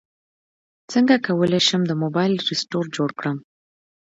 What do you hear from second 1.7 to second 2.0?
د